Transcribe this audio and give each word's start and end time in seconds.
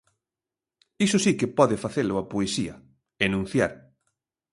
Iso 1.05 1.17
si 1.25 1.31
que 1.39 1.53
pode 1.57 1.81
facelo 1.83 2.13
a 2.17 2.23
poesía, 2.33 2.75
enunciar. 3.27 3.71